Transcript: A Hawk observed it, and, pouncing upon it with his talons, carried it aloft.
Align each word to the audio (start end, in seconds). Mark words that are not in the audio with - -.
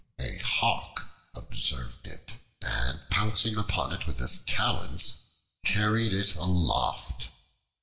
A 0.17 0.39
Hawk 0.39 1.05
observed 1.35 2.07
it, 2.07 2.31
and, 2.59 3.01
pouncing 3.11 3.55
upon 3.55 3.93
it 3.93 4.07
with 4.07 4.17
his 4.17 4.39
talons, 4.45 5.29
carried 5.63 6.11
it 6.11 6.33
aloft. 6.33 7.29